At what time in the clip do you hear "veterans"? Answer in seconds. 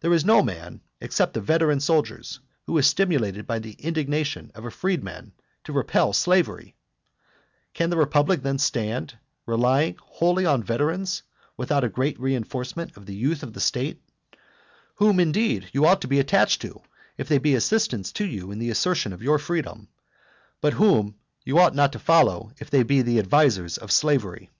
10.64-11.22